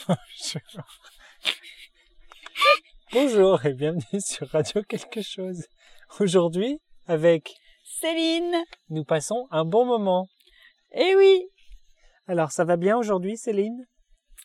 Bonjour 3.12 3.66
et 3.66 3.74
bienvenue 3.74 4.20
sur 4.20 4.48
Radio 4.48 4.82
Quelque 4.82 5.22
chose. 5.22 5.66
Aujourd'hui, 6.20 6.80
avec 7.06 7.54
Céline. 7.84 8.56
nous 8.88 9.04
passons 9.04 9.46
un 9.50 9.64
bon 9.64 9.84
moment. 9.84 10.28
Eh 10.92 11.14
oui. 11.16 11.42
Alors, 12.26 12.52
ça 12.52 12.64
va 12.64 12.76
bien 12.76 12.96
aujourd'hui, 12.96 13.36
Céline? 13.36 13.84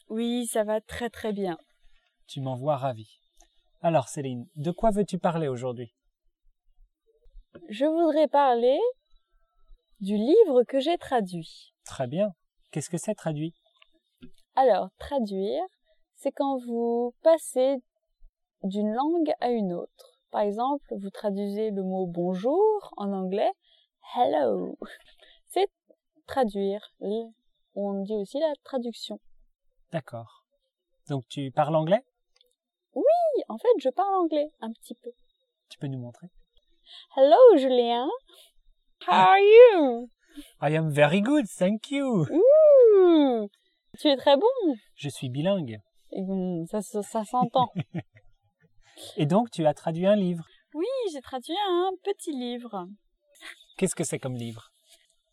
Oui, 0.09 0.47
ça 0.47 0.63
va 0.63 0.81
très 0.81 1.09
très 1.09 1.31
bien. 1.31 1.57
Tu 2.27 2.41
m'envoies 2.41 2.77
ravi. 2.77 3.07
Alors, 3.81 4.09
Céline, 4.09 4.47
de 4.55 4.71
quoi 4.71 4.91
veux-tu 4.91 5.19
parler 5.19 5.47
aujourd'hui? 5.47 5.93
Je 7.69 7.85
voudrais 7.85 8.27
parler 8.27 8.79
du 10.01 10.17
livre 10.17 10.63
que 10.67 10.81
j'ai 10.81 10.97
traduit. 10.97 11.73
Très 11.85 12.07
bien. 12.07 12.31
Qu'est-ce 12.71 12.89
que 12.89 12.97
c'est 12.97 13.15
traduit? 13.15 13.53
Alors, 14.57 14.89
traduire, 14.97 15.63
c'est 16.15 16.31
quand 16.31 16.57
vous 16.65 17.13
passez 17.23 17.75
d'une 18.63 18.93
langue 18.93 19.33
à 19.41 19.49
une 19.49 19.73
autre. 19.73 20.17
Par 20.31 20.41
exemple, 20.41 20.85
vous 20.97 21.09
traduisez 21.09 21.71
le 21.71 21.83
mot 21.83 22.07
bonjour 22.07 22.93
en 22.95 23.11
anglais, 23.11 23.51
hello. 24.15 24.77
C'est 25.47 25.67
traduire. 26.25 26.81
On 27.75 28.01
dit 28.03 28.13
aussi 28.13 28.39
la 28.39 28.53
traduction. 28.63 29.19
D'accord. 29.91 30.45
Donc, 31.09 31.27
tu 31.27 31.51
parles 31.51 31.75
anglais? 31.75 32.03
Oui, 32.93 33.43
en 33.49 33.57
fait, 33.57 33.67
je 33.79 33.89
parle 33.89 34.15
anglais 34.15 34.51
un 34.61 34.71
petit 34.71 34.95
peu. 34.95 35.11
Tu 35.69 35.77
peux 35.77 35.87
nous 35.87 35.99
montrer? 35.99 36.27
Hello, 37.17 37.57
Julien. 37.57 38.07
How 39.05 39.11
are 39.11 39.39
you? 39.39 40.09
I 40.61 40.77
am 40.77 40.89
very 40.89 41.21
good, 41.21 41.45
thank 41.45 41.91
you. 41.91 42.25
Tu 43.95 44.07
es 44.07 44.17
très 44.17 44.37
bon. 44.37 44.75
Je 44.95 45.09
suis 45.09 45.29
bilingue. 45.29 45.79
Ça, 46.69 46.81
ça, 46.81 47.01
ça 47.01 47.23
s'entend. 47.25 47.71
Et 49.17 49.25
donc, 49.25 49.51
tu 49.51 49.65
as 49.65 49.73
traduit 49.73 50.05
un 50.05 50.15
livre. 50.15 50.45
oui, 50.73 50.85
j'ai 51.11 51.21
traduit 51.21 51.55
un 51.69 51.91
petit 52.03 52.31
livre. 52.31 52.87
Qu'est-ce 53.77 53.95
que 53.95 54.03
c'est 54.03 54.19
comme 54.19 54.35
livre? 54.35 54.71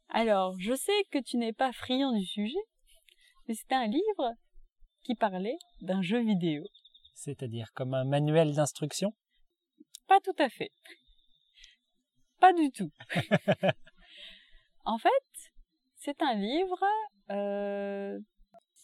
Alors, 0.09 0.55
je 0.59 0.75
sais 0.75 1.05
que 1.11 1.19
tu 1.19 1.37
n'es 1.37 1.53
pas 1.53 1.73
friand 1.73 2.13
du 2.13 2.25
sujet, 2.25 2.59
mais 3.47 3.55
c'était 3.55 3.77
un 3.77 3.87
livre 3.87 4.33
qui 5.05 5.15
parlait 5.15 5.59
d'un 5.81 6.03
jeu 6.03 6.21
vidéo. 6.21 6.65
C'est-à-dire 7.15 7.73
comme 7.75 7.95
un 7.95 8.05
manuel 8.05 8.55
d'instruction? 8.55 9.13
Pas 10.09 10.21
tout 10.21 10.35
à 10.39 10.49
fait. 10.49 10.71
Pas 12.41 12.53
du 12.53 12.71
tout. 12.73 12.91
en 14.85 14.99
fait, 14.99 15.09
c'est 15.95 16.21
un 16.21 16.35
livre 16.35 16.85
euh, 17.31 18.19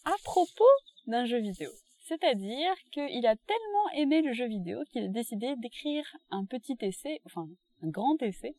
à 0.09 0.17
propos 0.25 0.65
d'un 1.07 1.27
jeu 1.27 1.39
vidéo. 1.39 1.71
C'est-à-dire 2.01 2.75
qu'il 2.93 3.27
a 3.27 3.37
tellement 3.37 3.91
aimé 3.95 4.23
le 4.23 4.33
jeu 4.33 4.47
vidéo 4.47 4.83
qu'il 4.91 5.05
a 5.05 5.09
décidé 5.09 5.55
d'écrire 5.57 6.05
un 6.31 6.47
petit 6.47 6.79
essai, 6.81 7.21
enfin 7.27 7.47
un 7.83 7.89
grand 7.89 8.21
essai. 8.23 8.57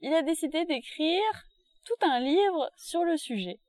Il 0.00 0.14
a 0.14 0.22
décidé 0.22 0.64
d'écrire 0.64 1.20
tout 1.84 2.06
un 2.06 2.20
livre 2.20 2.70
sur 2.78 3.04
le 3.04 3.18
sujet. 3.18 3.60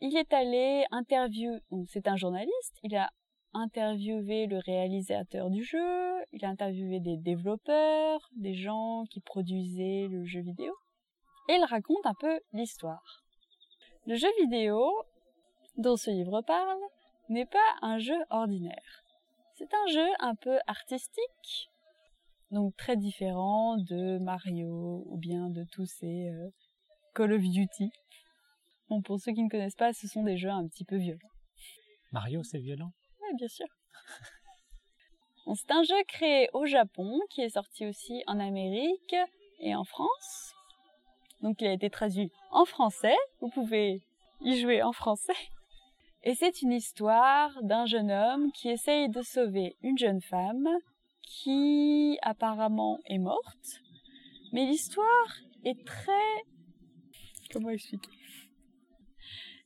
Il 0.00 0.14
est 0.16 0.32
allé 0.34 0.84
interviewer, 0.90 1.60
c'est 1.86 2.06
un 2.06 2.16
journaliste, 2.16 2.76
il 2.82 2.94
a 2.94 3.08
interviewé 3.54 4.46
le 4.46 4.58
réalisateur 4.58 5.48
du 5.48 5.64
jeu, 5.64 6.24
il 6.32 6.44
a 6.44 6.48
interviewé 6.48 7.00
des 7.00 7.16
développeurs, 7.16 8.28
des 8.36 8.54
gens 8.54 9.04
qui 9.10 9.20
produisaient 9.20 10.08
le 10.10 10.24
jeu 10.24 10.40
vidéo, 10.40 10.74
et 11.48 11.54
il 11.54 11.64
raconte 11.64 12.04
un 12.04 12.14
peu 12.20 12.38
l'histoire. 12.52 13.24
Le 14.06 14.16
jeu 14.16 14.28
vidéo 14.40 14.92
dont 15.76 15.96
ce 15.96 16.10
livre 16.10 16.42
parle 16.42 16.78
n'est 17.28 17.46
pas 17.46 17.58
un 17.82 17.98
jeu 17.98 18.16
ordinaire. 18.30 19.04
C'est 19.54 19.72
un 19.72 19.86
jeu 19.92 20.08
un 20.18 20.34
peu 20.34 20.58
artistique, 20.66 21.70
donc 22.50 22.76
très 22.76 22.96
différent 22.96 23.76
de 23.78 24.18
Mario 24.18 25.04
ou 25.06 25.16
bien 25.16 25.48
de 25.50 25.64
tous 25.72 25.86
ces 25.86 26.28
euh, 26.28 26.48
Call 27.14 27.32
of 27.32 27.42
Duty. 27.42 27.90
Bon, 28.88 29.02
pour 29.02 29.20
ceux 29.20 29.32
qui 29.32 29.42
ne 29.42 29.48
connaissent 29.48 29.76
pas, 29.76 29.92
ce 29.92 30.06
sont 30.06 30.22
des 30.22 30.36
jeux 30.36 30.50
un 30.50 30.66
petit 30.66 30.84
peu 30.84 30.96
violents. 30.96 31.30
Mario, 32.12 32.42
c'est 32.42 32.58
violent? 32.58 32.92
Oui, 33.22 33.36
bien 33.36 33.48
sûr. 33.48 33.66
Bon, 35.44 35.56
c'est 35.56 35.72
un 35.72 35.82
jeu 35.82 36.00
créé 36.06 36.48
au 36.52 36.66
Japon 36.66 37.18
qui 37.28 37.40
est 37.40 37.48
sorti 37.48 37.84
aussi 37.84 38.22
en 38.28 38.38
Amérique 38.38 39.16
et 39.58 39.74
en 39.74 39.82
France. 39.82 40.54
Donc 41.40 41.60
il 41.60 41.66
a 41.66 41.72
été 41.72 41.90
traduit 41.90 42.30
en 42.52 42.64
français. 42.64 43.16
Vous 43.40 43.48
pouvez 43.48 44.02
y 44.40 44.60
jouer 44.60 44.82
en 44.82 44.92
français. 44.92 45.32
Et 46.24 46.34
c'est 46.34 46.62
une 46.62 46.72
histoire 46.72 47.50
d'un 47.62 47.84
jeune 47.84 48.12
homme 48.12 48.52
qui 48.52 48.68
essaye 48.68 49.08
de 49.08 49.22
sauver 49.22 49.76
une 49.82 49.98
jeune 49.98 50.20
femme 50.20 50.68
qui 51.22 52.16
apparemment 52.22 53.00
est 53.06 53.18
morte. 53.18 53.80
Mais 54.52 54.64
l'histoire 54.66 55.36
est 55.64 55.84
très... 55.84 56.44
Comment 57.52 57.70
expliquer? 57.70 58.10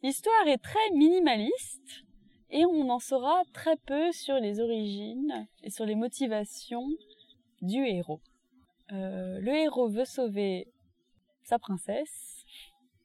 L'histoire 0.02 0.46
est 0.46 0.62
très 0.62 0.90
minimaliste 0.94 2.04
et 2.50 2.64
on 2.64 2.88
en 2.88 3.00
saura 3.00 3.42
très 3.52 3.76
peu 3.76 4.12
sur 4.12 4.36
les 4.36 4.60
origines 4.60 5.46
et 5.62 5.70
sur 5.70 5.84
les 5.84 5.94
motivations 5.94 6.88
du 7.60 7.84
héros. 7.84 8.20
Euh, 8.92 9.40
le 9.40 9.54
héros 9.54 9.88
veut 9.88 10.04
sauver 10.04 10.68
sa 11.42 11.58
princesse 11.58 12.44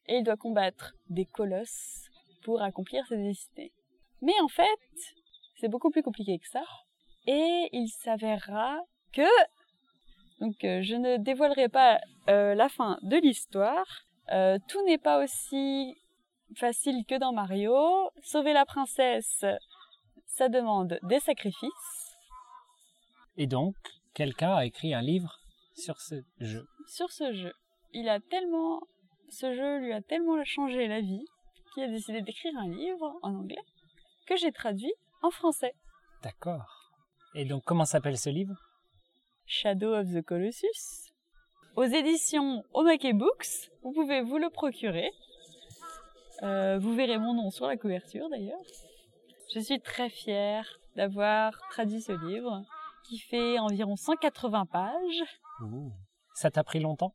et 0.08 0.18
il 0.18 0.24
doit 0.24 0.38
combattre 0.38 0.96
des 1.10 1.26
colosses 1.26 2.11
pour 2.44 2.62
accomplir 2.62 3.06
ses 3.08 3.18
destinées. 3.18 3.72
Mais 4.22 4.40
en 4.44 4.48
fait, 4.48 4.66
c'est 5.60 5.70
beaucoup 5.70 5.90
plus 5.90 6.04
compliqué 6.04 6.38
que 6.40 6.48
ça 6.48 6.64
et 7.28 7.70
il 7.72 7.88
s'avérera 7.88 8.80
que 9.14 9.28
donc 10.40 10.64
euh, 10.64 10.82
je 10.82 10.96
ne 10.96 11.18
dévoilerai 11.18 11.70
pas 11.70 12.00
euh, 12.30 12.56
la 12.56 12.68
fin 12.68 12.98
de 13.04 13.18
l'histoire. 13.18 13.86
Euh, 14.32 14.58
tout 14.68 14.84
n'est 14.86 14.98
pas 14.98 15.24
aussi 15.24 15.96
facile 16.56 17.06
que 17.06 17.20
dans 17.20 17.32
Mario. 17.32 17.76
Sauver 18.24 18.54
la 18.54 18.66
princesse, 18.66 19.46
ça 20.26 20.50
demande 20.50 21.00
des 21.04 21.20
sacrifices. 21.20 22.18
Et 23.38 23.46
donc, 23.46 23.76
quelqu'un 24.14 24.56
a 24.56 24.66
écrit 24.66 24.94
un 24.94 25.02
livre 25.02 25.40
sur 25.76 26.02
ce 26.02 26.16
jeu. 26.40 26.68
Sur 26.88 27.12
ce 27.12 27.34
jeu, 27.34 27.54
il 27.94 28.10
a 28.10 28.20
tellement, 28.20 28.82
ce 29.30 29.54
jeu 29.54 29.78
lui 29.78 29.94
a 29.94 30.02
tellement 30.02 30.44
changé 30.44 30.88
la 30.88 31.02
vie 31.02 31.26
qu'il 31.74 31.84
a 31.84 31.88
décidé 31.88 32.22
d'écrire 32.22 32.54
un 32.58 32.68
livre 32.68 33.20
en 33.22 33.36
anglais 33.36 33.64
que 34.28 34.36
j'ai 34.36 34.52
traduit 34.52 34.94
en 35.22 35.32
français. 35.32 35.74
D'accord. 36.24 36.92
Et 37.34 37.46
donc, 37.46 37.64
comment 37.64 37.86
s'appelle 37.86 38.18
ce 38.18 38.30
livre? 38.30 38.56
Shadow 39.46 39.94
of 39.94 40.08
the 40.14 40.22
Colossus. 40.22 41.12
Aux 41.76 41.84
éditions 41.84 42.64
Omake 42.74 43.16
Books, 43.16 43.72
vous 43.82 43.94
pouvez 43.94 44.22
vous 44.22 44.38
le 44.38 44.50
procurer. 44.50 45.10
Euh, 46.44 46.78
vous 46.80 46.96
verrez 46.96 47.18
mon 47.18 47.34
nom 47.34 47.50
sur 47.50 47.68
la 47.68 47.78
couverture 47.78 48.30
d'ailleurs. 48.30 48.60
Je 49.54 49.60
suis 49.60 49.80
très 49.80 50.10
fière 50.10 50.66
d'avoir 50.96 51.58
traduit 51.70 52.02
ce 52.02 52.12
livre 52.28 52.64
qui 53.08 53.20
fait 53.20 53.60
environ 53.60 53.96
180 53.96 54.66
pages. 54.66 55.24
Ouh. 55.62 55.92
Ça 56.34 56.52
t'a 56.52 56.64
pris 56.64 56.80
longtemps? 56.80 57.14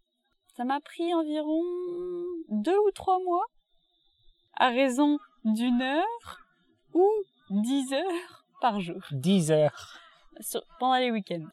Ça 0.57 0.65
m'a 0.65 0.81
pris 0.81 1.13
environ 1.15 1.61
deux 2.49 2.79
ou 2.87 2.91
trois 2.93 3.19
mois, 3.21 3.45
à 4.57 4.69
raison 4.71 5.19
d'une 5.45 5.83
heure 5.83 6.39
ou 6.95 7.09
dix 7.51 7.93
heures 7.93 8.45
par 8.61 8.81
jour, 8.81 9.01
10 9.13 9.51
heures. 9.51 9.99
sur- 10.41 10.63
pendant 10.81 10.97
les 10.99 11.11
week-ends. 11.11 11.47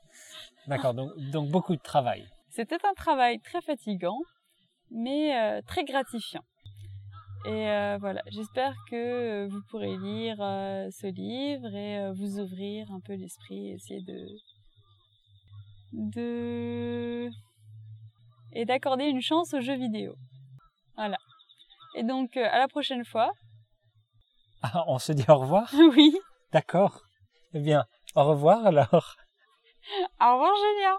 D'accord, 0.68 0.94
donc, 0.94 1.12
donc 1.32 1.50
beaucoup 1.50 1.76
de 1.76 1.82
travail. 1.82 2.26
C'était 2.50 2.78
un 2.86 2.94
travail 2.94 3.40
très 3.40 3.62
fatigant, 3.62 4.20
mais 4.92 5.38
euh, 5.38 5.62
très 5.68 5.84
gratifiant. 5.84 6.44
Et 7.46 7.70
euh, 7.70 7.98
voilà, 8.00 8.22
j'espère 8.32 8.74
que 8.90 8.96
euh, 8.96 9.48
vous 9.50 9.60
pourrez 9.70 9.98
lire 9.98 10.38
euh, 10.40 10.88
ce 10.92 11.08
livre 11.08 11.76
et 11.76 12.10
vous 12.14 12.40
ouvrir 12.40 12.90
un 12.92 13.02
peu 13.02 13.14
l'esprit, 13.16 13.72
essayer 13.74 14.02
de 14.02 14.28
de 15.92 17.30
et 18.54 18.66
d'accorder 18.66 19.06
une 19.06 19.22
chance 19.22 19.54
aux 19.54 19.62
jeux 19.62 19.76
vidéo. 19.78 20.16
Voilà. 20.96 21.18
Et 21.96 22.04
donc 22.04 22.38
euh, 22.38 22.48
à 22.52 22.60
la 22.60 22.68
prochaine 22.68 23.06
fois. 23.06 23.32
Ah, 24.66 24.86
on 24.88 24.98
se 24.98 25.12
dit 25.12 25.26
au 25.28 25.36
revoir? 25.36 25.70
Oui. 25.74 26.18
D'accord. 26.54 27.02
Eh 27.54 27.60
bien, 27.60 27.84
au 28.16 28.24
revoir 28.24 28.66
alors. 28.66 29.18
Au 30.22 30.34
revoir 30.34 30.54
Julien. 30.56 30.98